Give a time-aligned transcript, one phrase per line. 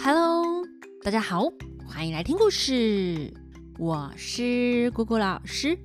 [0.00, 0.64] Hello，
[1.02, 1.44] 大家好，
[1.84, 3.34] 欢迎来听故事。
[3.78, 5.76] 我是姑姑老师。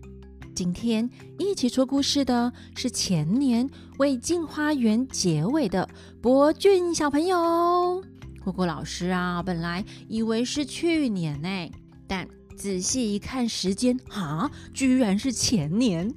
[0.54, 5.90] 今天一起说故事的是前年为镜花园结尾的
[6.22, 8.04] 博俊小朋友。
[8.44, 11.72] 姑姑老师啊，本来以为是去年呢，
[12.08, 16.14] 但仔细一看时间，哈，居然是前年。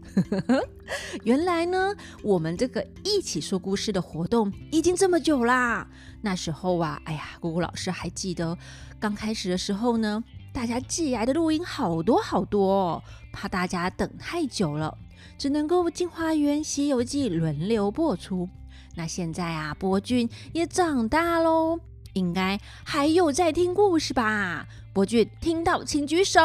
[1.25, 5.89] 原来呢，我们这个一起说故事的活动已经这么久啦。
[6.23, 8.57] 那时候啊，哎呀，姑姑老师还记得
[9.01, 10.23] 刚开始的时候呢，
[10.53, 14.97] 大家寄来的录音好多好多，怕大家等太久了，
[15.37, 18.49] 只能够《进花园西游记》轮流播出。
[18.95, 21.81] 那现在啊，博俊也长大喽。
[22.15, 24.67] 应该还有在听故事吧？
[24.97, 26.41] 博俊听到请举手。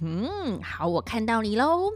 [0.00, 1.92] 嗯，好，我看到你喽。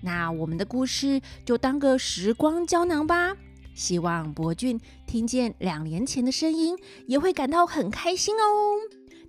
[0.00, 3.36] 那我们的故事就当个时光胶囊吧。
[3.74, 8.38] 希望博俊听见两年前的声音，也会感到很开心哦。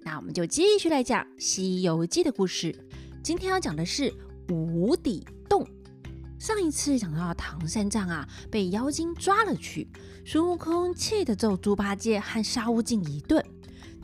[0.03, 2.75] 那我们就继续来讲《西游记》的故事。
[3.23, 4.13] 今天要讲的是
[4.49, 5.67] 无底洞。
[6.37, 9.87] 上一次讲到唐三藏啊，被妖精抓了去，
[10.23, 13.43] 孙悟空气得揍猪八戒和沙悟净一顿，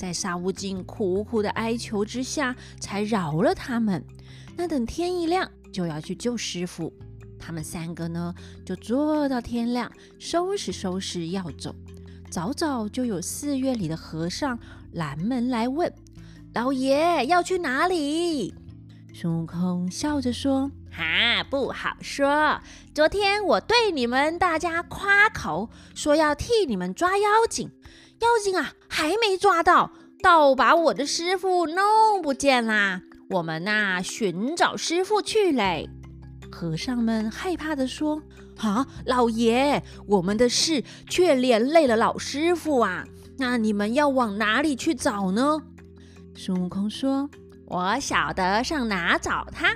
[0.03, 4.03] 在沙悟净苦苦的哀求之下，才饶了他们。
[4.57, 6.91] 那等天一亮，就要去救师傅。
[7.39, 11.73] 他们三个呢，就坐到天亮，收拾收拾要走。
[12.29, 14.59] 早早就有寺院里的和尚
[14.91, 15.89] 拦门来问
[16.53, 18.53] ：“老爷要去哪里？”
[19.15, 20.69] 孙悟空笑着说。
[20.91, 22.59] 哈，不好说。
[22.93, 27.71] 昨天我对你们大家夸口，说要替你们抓妖精，
[28.23, 33.01] 妖精啊还没抓到，倒把我的师傅弄不见啦。
[33.31, 35.89] 我们呐寻找师傅去嘞。
[36.49, 38.21] 和尚们害怕的说
[38.59, 43.05] ：“啊，老爷，我们的事却连累了老师傅啊。
[43.37, 45.61] 那你们要往哪里去找呢？”
[46.35, 47.29] 孙悟空说
[47.67, 49.75] ：“我晓得上哪找他。”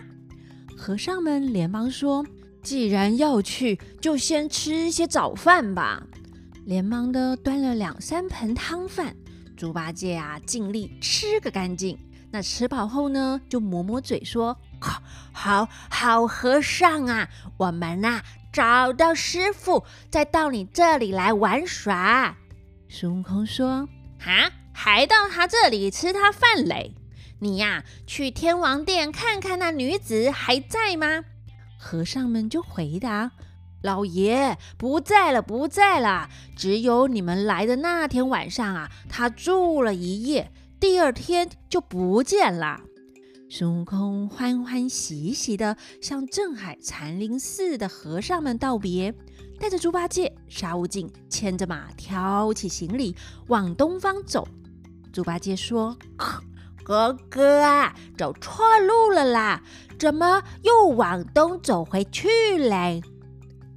[0.77, 2.25] 和尚们连忙说
[2.63, 6.07] ：“既然要去，就先吃些早饭吧。”
[6.67, 9.15] 连忙的端了两三盆汤饭，
[9.55, 11.97] 猪八戒啊尽力吃个干净。
[12.29, 14.53] 那吃饱后呢，就抹抹嘴说
[15.31, 22.35] ：“好好和尚啊，我们呐找到师傅，再到你这里来玩耍。”
[22.89, 23.87] 孙悟空说
[24.19, 26.93] ：“哈，还到他这里吃他饭嘞？”
[27.39, 31.23] 你呀，去天王殿看看那女子还在吗？
[31.79, 33.31] 和尚们就回答
[33.81, 36.29] ：“老爷不在了，不在了。
[36.55, 42.81] 只有你们来的那天晚上啊，他住了一夜，第二天就不见了。”
[43.49, 49.13] 孙悟空欢欢喜喜地向镇海禅林寺的和尚们道别，
[49.59, 53.15] 带着猪八戒、沙悟净牵着马，挑起行李
[53.47, 54.47] 往东方走。
[55.13, 55.97] 猪八戒说。
[56.83, 59.61] 哥哥啊，走错路了啦！
[59.99, 63.01] 怎么又往东走回去嘞？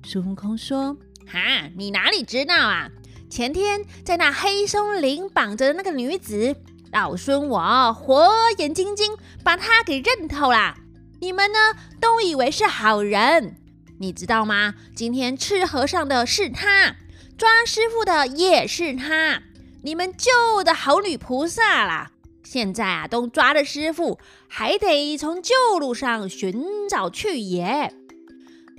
[0.03, 0.97] 孙悟空说
[1.31, 2.89] ：“哈，你哪里知道啊？
[3.29, 6.57] 前天在那黑松林绑着的那个女子，
[6.93, 8.29] 老孙我火
[8.59, 9.13] 眼金睛
[9.45, 10.75] 把她给认透了。
[11.21, 11.59] 你们呢，
[12.01, 13.57] 都以为是好人，
[13.99, 14.75] 你知道吗？
[14.97, 16.97] 今天吃和尚的是他，
[17.37, 19.43] 抓师傅的也是他，
[19.83, 22.11] 你们救的好女菩萨啦！”
[22.43, 24.19] 现在啊，都抓了师傅，
[24.49, 27.95] 还得从旧路上寻找去也。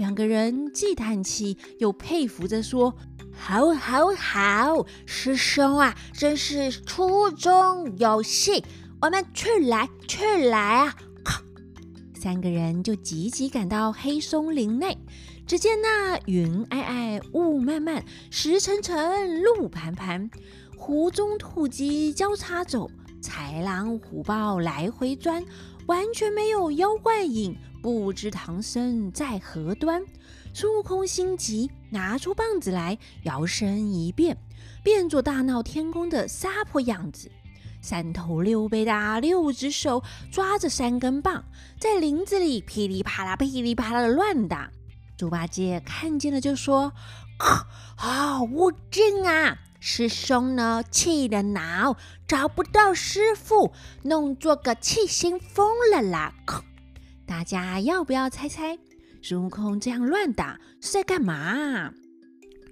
[0.01, 2.95] 两个人既叹气又佩服着说
[3.31, 8.66] ：“好，好，好，师兄啊，真是粗中有细。
[9.00, 10.95] 我们去来，去来啊！”
[12.19, 14.97] 三个人就急急赶到黑松林内，
[15.45, 20.31] 只见那云霭霭，雾漫漫，石沉沉，路盘盘，
[20.75, 22.89] 湖中兔鸡交叉走。
[23.22, 25.45] 豺狼虎豹来回钻，
[25.88, 30.03] 完全没有妖怪影，不知唐僧在何端。
[30.53, 34.38] 孙悟空心急，拿出棒子来，摇身一变，
[34.83, 37.31] 变作大闹天宫的撒婆样子，
[37.81, 41.44] 三头六臂的六只手抓着三根棒，
[41.80, 44.69] 在林子里噼里啪啦、噼里啪啦的乱打。
[45.18, 46.92] 猪八戒看见了，就说
[47.98, 51.98] ：“啊，悟净啊！”师兄呢，气得恼，
[52.28, 53.74] 找不到师傅，
[54.04, 56.36] 弄作个气心疯了啦！
[57.25, 58.78] 大家要不要猜猜，
[59.24, 61.92] 孙悟空这样乱打是在干嘛？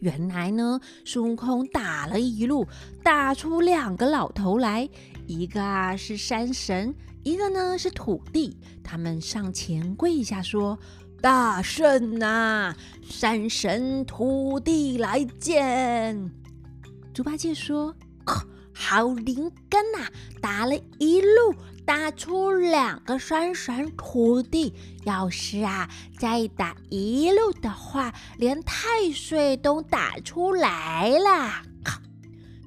[0.01, 2.67] 原来呢，孙悟空打了一路，
[3.01, 4.87] 打出两个老头来，
[5.25, 8.55] 一个啊是山神，一个呢是土地。
[8.83, 10.77] 他们上前跪下说
[11.19, 16.31] ：“大圣啊，山神土地来见。”
[17.19, 17.93] 猪八戒说
[18.73, 20.07] ：“好灵根呐！
[20.41, 21.53] 打了一路，
[21.85, 24.73] 打出两个山神土地。
[25.03, 31.61] 要是啊，再打一路的话，连太岁都打出来了。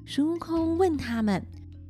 [0.05, 1.43] 孙悟空问他们：“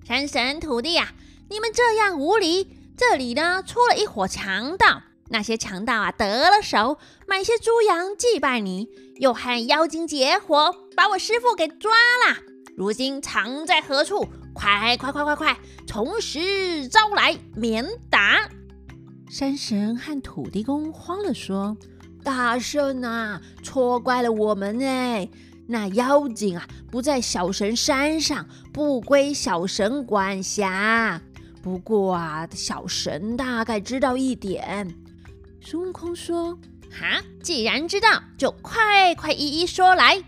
[0.07, 1.11] 山神土地呀，
[1.49, 2.69] 你们这样无礼！
[2.95, 5.01] 这里呢，出了一伙强盗。
[5.27, 8.87] 那些强盗啊，得了手，买些猪羊祭拜你，
[9.17, 12.52] 又和妖精结伙，把我师傅给抓了。
[12.75, 14.27] 如今藏在何处？
[14.53, 18.49] 快快快快快，从实招来，免打！”
[19.29, 21.75] 山神和土地公慌了，说
[22.23, 25.29] ：“大圣啊，错怪了我们哎。”
[25.65, 31.21] 那妖精啊，不在小神山上，不归小神管辖。
[31.61, 34.93] 不过啊，小神大概知道一点。
[35.61, 36.59] 孙悟空说
[36.91, 40.21] ：“哈，既然知道，就快快一一说来。”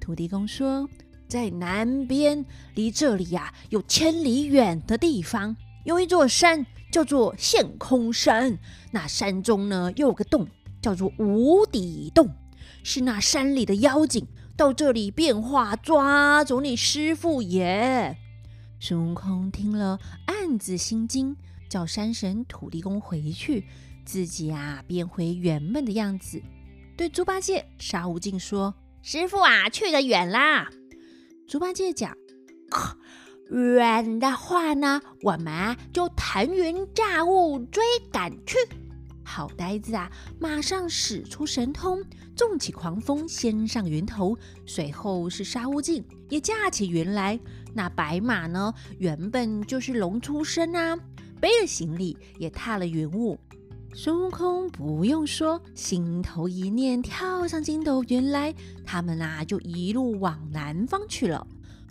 [0.00, 0.88] 土地公说
[1.28, 2.44] ：“在南边，
[2.74, 8.58] 离这里呀有千里远的地方，有一座山，叫做陷空山。
[8.92, 10.46] 那山中呢，又有个洞，
[10.80, 12.30] 叫做无底洞，
[12.82, 14.26] 是那山里的妖精。”
[14.56, 18.16] 到这里变化，抓走你师傅也！
[18.80, 21.36] 孙悟空听了，暗自心惊，
[21.68, 23.66] 叫山神、土地公回去，
[24.06, 26.40] 自己啊变回原本的样子，
[26.96, 30.70] 对猪八戒、沙悟净说：“师傅啊，去得远啦！”
[31.46, 32.16] 猪八戒讲
[33.50, 38.56] ：“远的话呢，我们就腾云驾雾追赶去。”
[39.22, 40.10] 好呆子啊！
[40.40, 42.02] 马上使出神通，
[42.34, 44.36] 纵起狂风，先上云头。
[44.66, 47.38] 随后是沙悟净也驾起云来。
[47.72, 50.96] 那白马呢，原本就是龙出身啊，
[51.40, 53.38] 背了行李，也踏了云雾。
[53.94, 58.54] 孙悟空不用说，心头一念，跳上筋斗云来。
[58.84, 61.46] 他们啊，就一路往南方去了。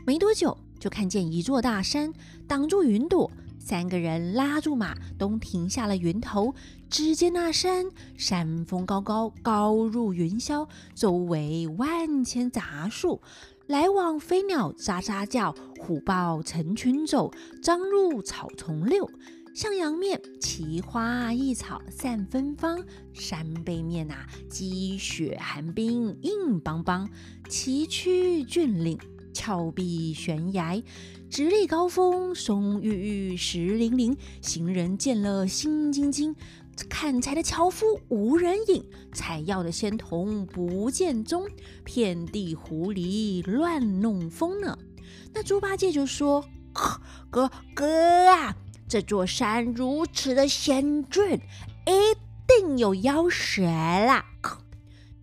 [0.05, 2.13] 没多久，就看见一座大山
[2.47, 3.31] 挡住云朵。
[3.57, 6.53] 三个人拉住马，都停下了云头。
[6.87, 13.19] 只见那山山峰高高，高入云霄，周围万千杂树，
[13.65, 17.31] 来往飞鸟喳喳叫，虎豹成群走，
[17.63, 19.09] 张入草丛溜。
[19.55, 22.77] 向阳面，奇花异草散芬芳；
[23.13, 24.13] 山背面呐，
[24.49, 27.09] 积雪寒冰硬邦邦，
[27.47, 28.99] 崎岖峻岭。
[29.33, 30.83] 峭壁悬崖，
[31.29, 32.89] 直立高峰，松郁
[33.31, 34.17] 郁，石林林。
[34.41, 36.35] 行人见了心惊惊。
[36.89, 41.47] 砍柴的樵夫无人影，采药的仙童不见踪。
[41.85, 44.77] 遍地狐狸乱弄风呢。
[45.33, 46.43] 那猪八戒就说
[47.29, 48.55] ：“哥哥啊，
[48.87, 51.39] 这座山如此的险峻，
[51.85, 52.15] 一
[52.47, 54.25] 定有妖蛇啦。”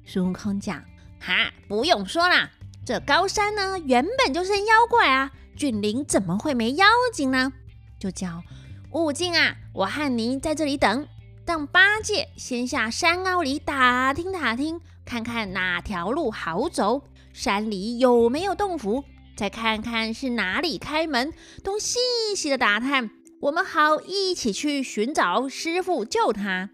[0.04, 0.82] 孙悟空讲
[1.20, 2.50] ：“哈，不用说啦。”
[2.84, 5.30] 这高山呢，原本就是妖怪啊！
[5.56, 7.52] 峻岭怎么会没妖精呢？
[8.00, 8.42] 就叫
[8.90, 11.06] 悟净啊，我和你在这里等，
[11.46, 19.04] 让八戒先下山坳里打听打听，看看哪条路好走，山里有没有洞府，
[19.36, 21.32] 再看看是哪里开门，
[21.62, 22.00] 都细
[22.34, 23.10] 细的打探，
[23.42, 26.70] 我们好一起去寻找师傅救他。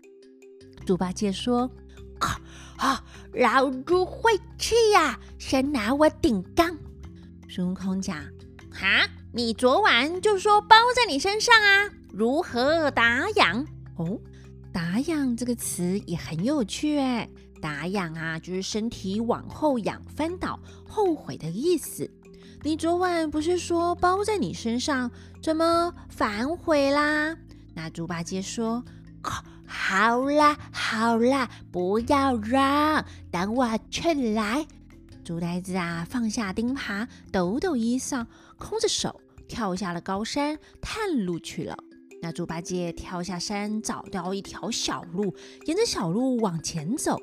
[0.85, 1.70] 猪八戒说。
[2.19, 2.41] 啊
[2.76, 3.05] 啊！
[3.32, 6.76] 老猪会气呀，先拿我顶缸。
[7.49, 8.23] 孙悟空讲
[8.71, 13.64] ：“哈，你昨晚就说包在你身上啊，如何打痒？
[13.97, 14.21] 哦，
[14.71, 17.31] 打痒这个词也很有趣哎。
[17.62, 22.11] 打痒啊，就是身体往后仰、翻倒、后悔的意思。
[22.62, 25.11] 你昨晚不是说包在你身上，
[25.43, 27.37] 怎么反悔啦？”
[27.75, 28.85] 那猪八戒说。
[29.71, 34.67] 好啦好啦，不要让，等我去来。
[35.23, 41.77] 猪呆子啊，放下钉耙，抖抖衣裳，空着手跳下了高山，探路去了。
[42.23, 45.35] 那猪八戒跳下山，找到一条小路，
[45.67, 47.21] 沿着小路往前走，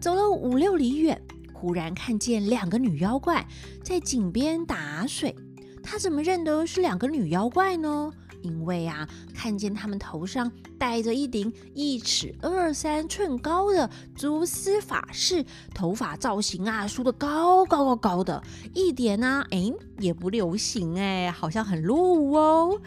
[0.00, 1.22] 走了五六里远，
[1.58, 3.46] 忽然看见两个女妖怪
[3.82, 5.34] 在井边打水。
[5.82, 8.12] 他怎么认得是两个女妖怪呢？
[8.42, 15.44] 因为啊，看见他们头上戴着一顶一尺二三寸高的蛛丝发饰，
[15.74, 18.42] 头发造型啊梳得高高高高的，
[18.74, 22.80] 一点呢哎也不流行哎，好像很落伍哦。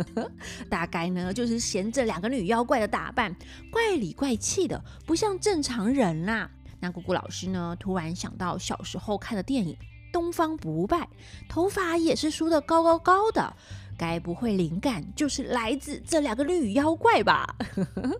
[0.68, 3.34] 大概呢就是嫌这两个女妖怪的打扮
[3.72, 6.50] 怪里怪气的，不像正常人啦。
[6.82, 9.72] 那姑姑老师呢突然想到小时候看的电影
[10.12, 10.98] 《东方不败》，
[11.48, 13.54] 头发也是梳得高高高的。
[13.96, 17.54] 该不会灵感就是来自这两个绿妖怪吧？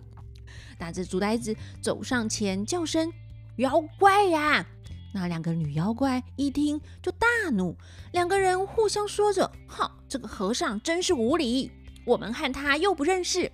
[0.79, 3.11] 那这猪呆子走上前叫声
[3.57, 4.65] ：“妖怪呀！”
[5.13, 7.75] 那两个女妖怪一听就大怒，
[8.13, 11.69] 两个人互相说着：“哼，这个和尚真是无礼！
[12.05, 13.51] 我们和他又不认识，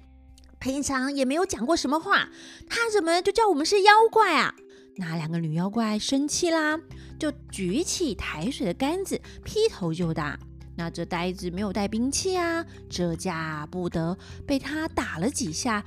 [0.60, 2.30] 平常也没有讲过什么话，
[2.70, 4.54] 他怎么就叫我们是妖怪啊？”
[5.00, 6.77] 那两个女妖怪生气啦，
[7.18, 10.38] 就举起抬水的杆子，劈头就打。
[10.75, 15.82] 那这呆子没有带兵器啊，这架不得被他打了几下，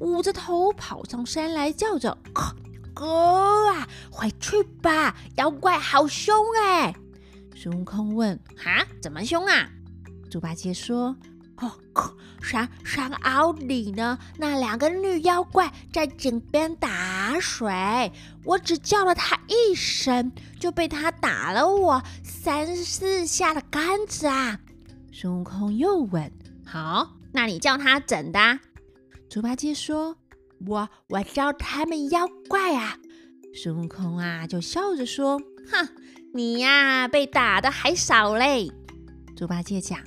[0.00, 2.18] 捂着头跑上山来，叫着。
[2.92, 5.16] 哥啊，回去吧！
[5.36, 6.92] 妖怪好凶哎！
[7.54, 9.68] 孙悟空问：“哈，怎么凶啊？”
[10.28, 11.14] 猪八戒说
[11.60, 11.70] ：“哦，
[12.40, 16.88] 山山坳里呢，那两个女妖怪在井边打
[17.40, 18.12] 水，
[18.44, 24.60] 我只叫了他一声，就被他打了我三四下的杆子啊！”
[25.12, 26.30] 孙悟空又问
[26.64, 28.60] ：“好，那你叫他怎的？”
[29.30, 30.16] 猪八戒说。
[30.66, 32.96] 我我叫他们妖怪啊！
[33.54, 35.38] 孙悟空啊，就笑着说
[35.70, 35.86] ：“哼，
[36.32, 38.72] 你呀，被打的还少嘞。”
[39.36, 40.00] 猪八戒讲：“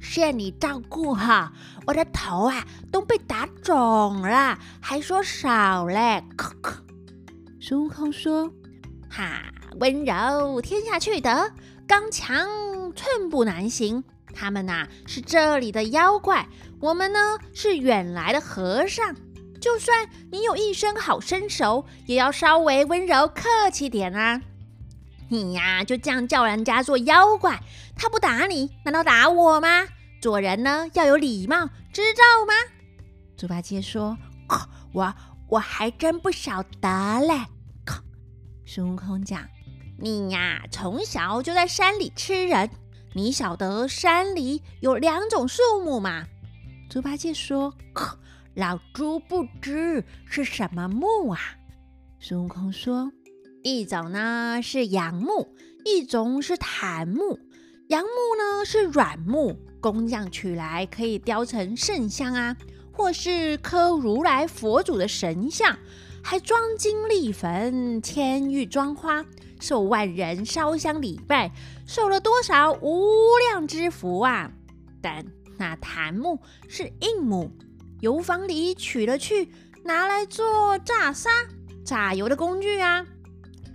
[0.00, 1.52] 谢你照顾哈，
[1.86, 6.24] 我的头啊都被打肿了，还说少嘞。”
[7.60, 8.50] 孙悟空说
[9.08, 9.42] ：“哈，
[9.78, 11.52] 温柔天下去得，
[11.86, 12.48] 刚强
[12.94, 14.02] 寸步难行。
[14.32, 16.48] 他们呐是这里的妖怪，
[16.80, 19.14] 我们呢是远来的和尚。”
[19.60, 24.40] 就算你有一身好身手，也要稍微温柔客气点啊！
[25.30, 27.62] 你呀，就这样叫人家做妖怪，
[27.96, 29.86] 他不打你，难道打我吗？
[30.20, 32.52] 做人呢要有礼貌，知道吗？
[33.36, 34.18] 猪八戒说
[34.92, 35.14] ：“我
[35.48, 37.46] 我还真不晓得嘞。”
[38.66, 39.40] 孙悟空讲
[39.96, 42.68] ：“你呀，从小就在山里吃人，
[43.14, 46.26] 你晓得山里有两种树木吗？”
[46.90, 47.72] 猪八戒说。
[48.56, 51.38] 老猪不知是什么木啊？
[52.18, 53.10] 孙悟空说
[53.62, 55.48] ：“一种呢是杨木，
[55.84, 57.38] 一种是檀木。
[57.88, 62.56] 杨木呢是软木，工匠取来可以雕成圣像啊，
[62.92, 65.76] 或是刻如来佛祖的神像，
[66.22, 69.24] 还装金立坟、千玉装花，
[69.60, 71.52] 受万人烧香礼拜，
[71.86, 74.50] 受了多少无量之福啊！
[75.02, 75.26] 但
[75.58, 76.38] 那檀木
[76.68, 77.50] 是硬木。”
[78.00, 79.50] 油坊里取了去，
[79.84, 81.28] 拿来做炸沙、
[81.84, 83.04] 榨油的工具啊！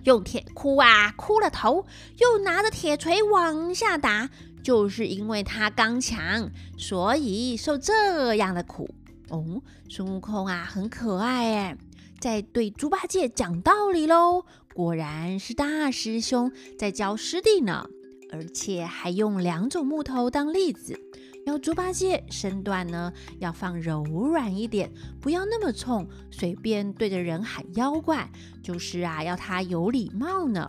[0.06, 1.84] 用铁箍啊箍了头，
[2.18, 4.30] 又拿着铁锤往下打，
[4.62, 6.48] 就是因为他刚强，
[6.78, 8.88] 所以受这样的苦。
[9.30, 11.76] 哦，孙悟空啊，很可爱哎，
[12.20, 14.44] 在对猪八戒讲道理喽。
[14.72, 17.88] 果然是大师兄在教师弟呢，
[18.30, 21.00] 而且还用两种木头当例子。
[21.46, 28.28] 要猪八戒身段呢，要放柔软一点，不要那么冲，随便对着人喊妖怪，
[28.64, 30.66] 就是啊，要他有礼貌呢。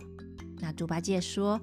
[0.60, 1.60] 那猪八戒说：“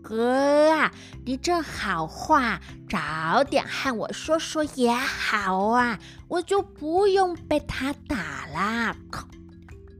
[0.00, 0.90] 哥啊，
[1.26, 8.96] 你这好话早点和我说说也好啊，我就不用被他打啦。”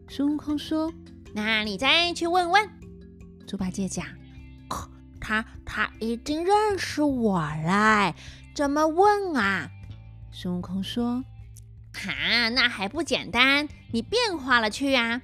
[0.08, 0.90] 孙悟空说
[1.34, 2.66] ：“那你再去问问。”
[3.46, 4.06] 猪八戒讲。
[5.22, 8.12] 他他已经认识我了，
[8.56, 9.70] 怎么问啊？
[10.32, 11.24] 孙悟空说
[11.94, 15.22] ：“哈，那还不简单，你变化了去啊？”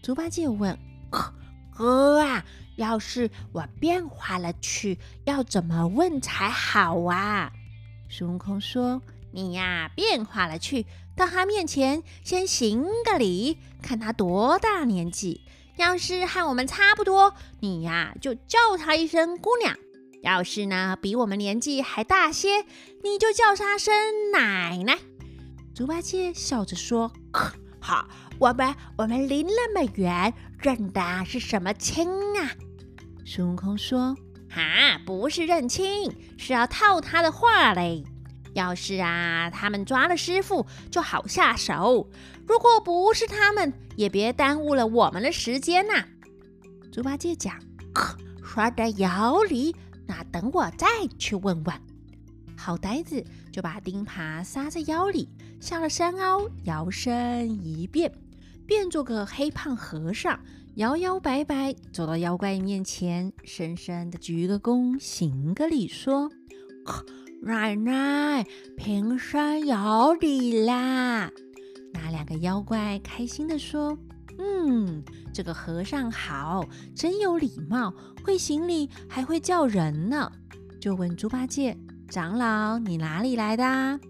[0.00, 0.78] 猪八戒问
[1.74, 2.44] ：“哥啊，
[2.76, 7.50] 要是我变化了去，要怎么问才好啊？”
[8.08, 9.02] 孙悟空说
[9.34, 15.40] ：“你呀，变化了去，到他面前先行个礼，看他多大年纪。”
[15.80, 19.74] 要是和我们差不多，你呀就叫她一声姑娘；
[20.22, 22.66] 要是呢比我们年纪还大些，
[23.02, 23.94] 你就叫她声
[24.30, 24.98] 奶奶。
[25.74, 27.10] 猪八戒笑着说
[27.80, 28.06] ：“好，
[28.38, 32.06] 我们我们离那么远，认的是什么亲
[32.38, 32.52] 啊？”
[33.24, 34.14] 孙悟空说
[34.50, 38.04] ：“哈，不是认亲，是要套他的话嘞。”
[38.52, 42.10] 要是啊，他们抓了师傅，就好下手；
[42.50, 46.04] 如果不是他们，也别耽误了我们的时间呐。
[46.90, 47.54] 猪八戒讲
[48.42, 49.72] ：“说的有理，
[50.04, 51.76] 那等我再去问问。”
[52.58, 55.28] 好呆子就把钉耙撒在腰里，
[55.60, 58.12] 下了山凹，摇身一变，
[58.66, 60.36] 变做个黑胖和尚，
[60.74, 66.28] 摇摇摆摆走到妖怪面前，深深的鞠个躬，行个礼，说。
[67.42, 68.44] 奶奶，
[68.76, 71.30] 平生有礼啦！
[71.92, 73.96] 那两个妖怪开心的说
[74.38, 77.94] ：“嗯，这个和尚好，真有礼貌，
[78.24, 80.30] 会行礼，还会叫人呢。”
[80.80, 81.76] 就问猪八戒
[82.08, 84.00] ：“长老，你哪里来的？”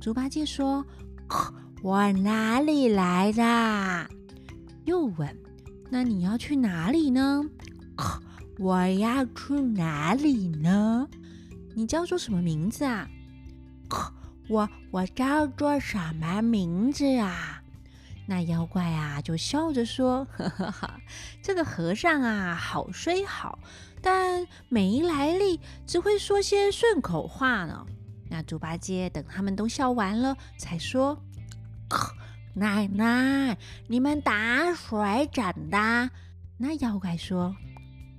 [0.00, 0.84] 猪八戒说
[1.82, 4.10] ：“我哪里来的？”
[4.84, 5.38] 又问
[5.90, 7.42] ：“那你要去哪里呢？
[8.58, 11.08] 我要去哪里呢？
[11.74, 13.08] 你叫做什么名字啊？
[14.50, 17.62] 我我叫做什么名字啊？
[18.26, 20.90] 那妖怪啊就笑着说：“呵呵呵，
[21.40, 23.60] 这个和尚啊，好虽好，
[24.02, 27.86] 但没来历，只会说些顺口话呢。”
[28.28, 31.16] 那猪八戒等他们都笑完了，才说
[32.54, 36.10] ：“奶奶，你们打水怎的？”
[36.58, 37.54] 那妖怪说：“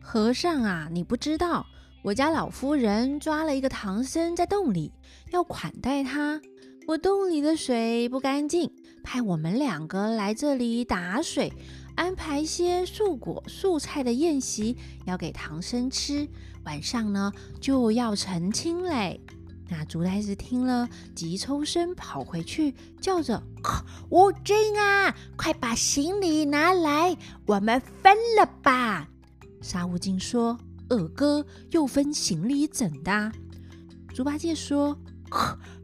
[0.02, 1.66] 和尚啊，你不知道，
[2.04, 4.92] 我家老夫人抓了一个唐僧在洞里，
[5.30, 6.42] 要款待他。
[6.88, 8.72] 我洞里的水不干净，
[9.04, 11.54] 派我们两个来这里打水，
[11.96, 16.28] 安排些素果素菜的宴席，要给唐僧吃。
[16.64, 19.22] 晚上呢，就要成亲嘞。”
[19.70, 23.44] 那竹呆子听了，急抽身跑回去，叫着
[24.10, 27.16] ：“悟净啊，快把行李拿来，
[27.46, 29.08] 我们分了吧！”
[29.62, 30.58] 沙悟净说
[30.92, 33.32] ：“二哥又分行李怎的？”
[34.14, 34.98] 猪八戒说：“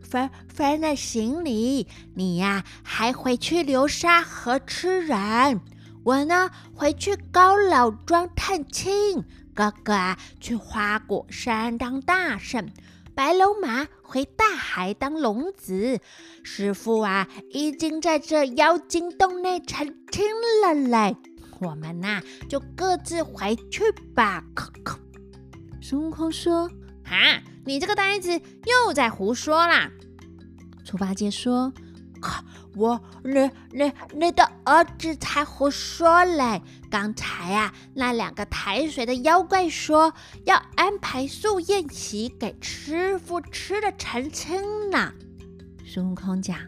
[0.04, 5.62] 分分了行李，你呀还回去流沙河吃人，
[6.04, 9.24] 我呢回去高老庄探亲，
[9.54, 12.70] 哥哥啊去花果山当大圣。”
[13.16, 16.00] 白龙马回大海当龙子，
[16.44, 20.24] 师傅啊，已经在这妖精洞内成亲
[20.62, 21.18] 了嘞。
[21.60, 23.84] 我们呐，就各自回去
[24.14, 24.44] 吧。
[25.82, 26.70] 孙悟空说
[27.06, 29.92] ：“啊，你这个呆子又在胡说啦！”
[30.84, 31.72] 猪八戒说。
[32.76, 36.62] 我，你，你，你的儿子才胡说嘞！
[36.92, 40.14] 刚才啊，那两个抬水的妖怪说
[40.46, 44.62] 要安排素宴席给师傅吃的成亲
[44.92, 45.12] 呢。
[45.86, 46.60] 孙悟空讲，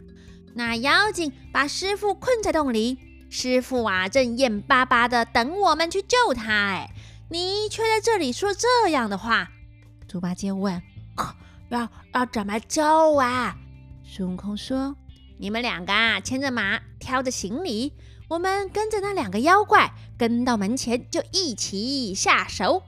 [0.55, 2.97] 那妖精把师傅困在洞里，
[3.29, 6.91] 师傅啊正眼巴巴的等我们去救他，哎，
[7.29, 9.51] 你却在这里说这样的话。
[10.07, 10.81] 猪八戒问
[11.69, 13.55] ：“要要怎么救啊？”
[14.03, 14.95] 孙悟空说。
[15.41, 17.93] 你们两个啊，牵着马，挑着行李，
[18.27, 22.83] 我们跟着那两个妖怪，跟到门前就一起下手。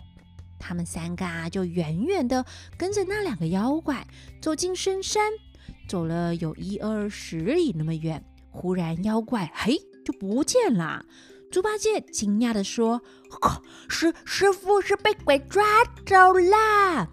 [0.60, 2.46] 他们三个啊，就远远的
[2.78, 4.06] 跟着那两个妖怪
[4.42, 5.32] 走进深山，
[5.88, 11.06] 走了有一二十里那么远，忽然妖怪嘿就不见了。
[11.52, 13.02] 猪八戒惊讶的说
[13.90, 15.64] ：“师师傅是被鬼抓
[16.06, 17.10] 走了。”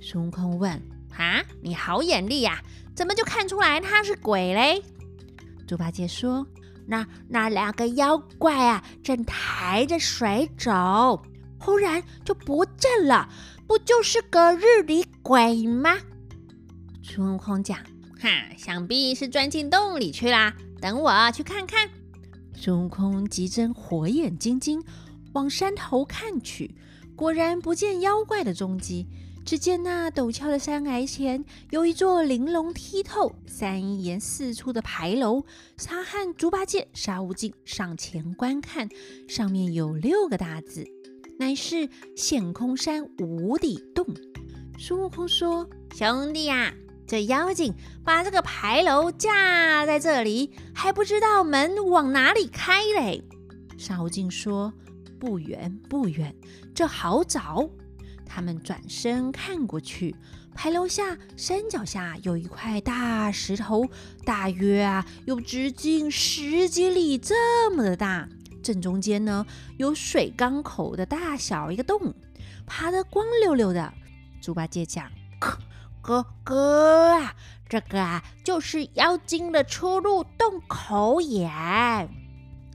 [0.00, 0.70] 孙悟空问
[1.16, 2.62] ：“啊，你好眼力呀！”
[2.96, 4.82] 怎么就看出来他是鬼嘞？
[5.66, 6.46] 猪八戒说
[6.86, 11.22] ：“那那两个妖怪啊，正抬着水走，
[11.58, 13.28] 忽然就不见了，
[13.66, 15.98] 不就是个日里鬼吗？”
[17.02, 17.78] 孙悟空讲
[18.20, 18.28] ：“哈，
[18.58, 20.54] 想必是钻进洞里去啦。
[20.80, 21.88] 等我去看看。”
[22.54, 24.82] 孙悟空急睁火眼金睛
[25.32, 26.74] 往山头看去，
[27.16, 29.06] 果然不见妖怪的踪迹。
[29.44, 35.44] 只见那陡峭的山崖前有一座玲珑剔透、三檐四出的牌楼。
[35.76, 38.88] 沙汉、猪八戒、沙悟净上前观看，
[39.26, 40.86] 上面有六个大字，
[41.40, 44.06] 乃是“陷空山无底洞”。
[44.78, 46.72] 孙悟空说：“兄弟呀，
[47.06, 53.22] 这妖精把这个牌楼架在这里，还不知道门往哪里开嘞。”
[53.78, 54.72] 沙悟净说
[55.18, 56.34] ：“不远不远，
[56.74, 57.68] 这好找。”
[58.24, 60.14] 他们转身看过去，
[60.54, 63.86] 牌楼下山脚下有一块大石头，
[64.24, 68.28] 大约啊有直径十几里这么的大。
[68.62, 69.44] 正中间呢
[69.76, 72.14] 有水缸口的大小一个洞，
[72.64, 73.92] 爬得光溜溜的。
[74.40, 75.10] 猪八戒讲
[76.02, 77.34] ：“哥哥啊，
[77.68, 81.50] 这个啊就是妖精的出入洞口眼。”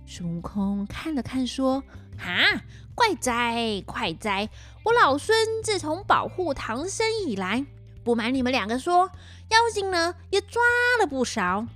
[0.08, 1.84] 孙悟空看了看，说
[2.18, 2.64] ：“哈。”
[2.98, 4.50] 怪哉怪哉！
[4.84, 7.64] 我老孙自从保护唐僧以来，
[8.04, 9.12] 不瞒你们两个说，
[9.50, 10.64] 妖精呢也抓
[11.00, 11.68] 了不少，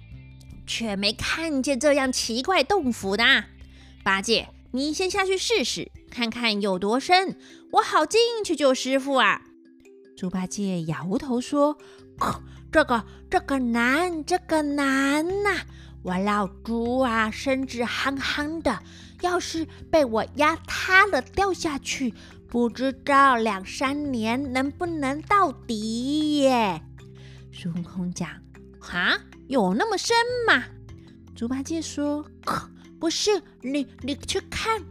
[0.66, 3.44] 却没看见这样奇怪洞府的。
[4.04, 7.38] 八戒，你先下去试试，看看有多深，
[7.74, 9.44] 我好进去救师傅啊！
[10.16, 11.78] 猪八戒摇头说
[12.72, 15.62] ：“这个这个难，这个难呐！
[16.04, 18.80] 我老猪啊，身子憨憨的。”
[19.22, 22.12] 要是被我压塌了掉下去，
[22.48, 26.82] 不知道两三年能不能到底耶？
[27.52, 28.30] 孙悟空讲
[28.82, 29.16] ：“哈，
[29.48, 30.16] 有那么深
[30.48, 30.64] 吗？”
[31.36, 32.26] 猪八戒说
[33.00, 34.82] ：“不是，你你去看。”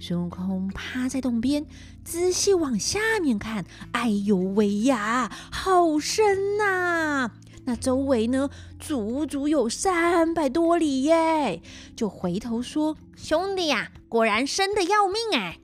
[0.00, 1.66] 孙悟空趴在洞边，
[2.04, 3.64] 仔细往下面看。
[3.92, 7.30] 哎呦喂呀，好深呐！
[7.64, 11.60] 那周围呢，足足有三百多里耶！
[11.94, 15.58] 就回头说：“兄弟呀，果然深的要命哎！”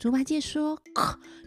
[0.00, 0.78] 猪八戒说：“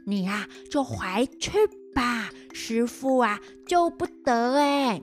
[0.06, 1.52] 你呀，就回去
[1.94, 5.02] 吧，师傅啊，救不得哎。”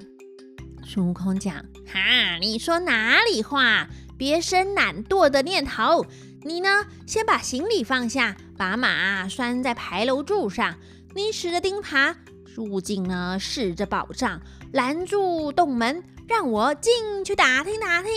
[0.82, 1.56] 孙悟空讲
[1.92, 3.88] ：“哈，你说哪里话？
[4.16, 6.06] 别生懒惰的念头。
[6.46, 10.76] 你呢，先把行李放下，把马拴在牌楼柱上。
[11.12, 12.14] 你使着钉耙，
[12.54, 18.12] 入境呢，试着宝藏，拦住洞门，让我进去打听打听。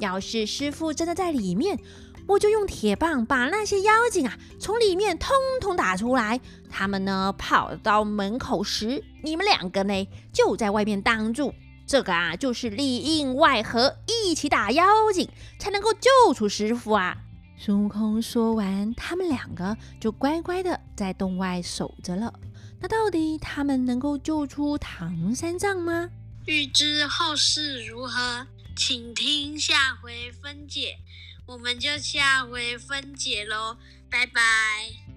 [0.00, 1.78] 要是师傅真的在里面，
[2.26, 6.40] 我就用铁棒把那些妖精啊从里面通通打出来。
[6.68, 11.54] 他们呢，跑到门口时，你们两个呢，就在外面挡住。”
[11.86, 15.28] 这个啊，就是里应外合，一起打妖精，
[15.60, 17.16] 才能够救出师傅啊！
[17.58, 22.32] 孙悟空说完，他们两个就乖乖的在洞外守着了。
[22.80, 26.08] 那到底他们能够救出唐三藏吗？
[26.46, 30.98] 欲知后事如何，请听下回分解。
[31.46, 33.76] 我们就下回分解喽，
[34.08, 35.07] 拜拜。